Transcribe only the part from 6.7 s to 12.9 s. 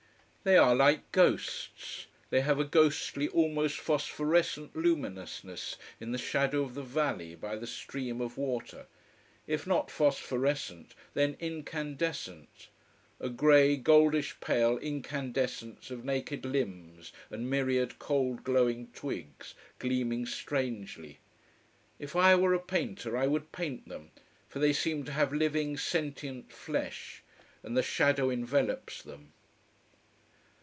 the valley, by the stream of water. If not phosphorescent, then incandescent: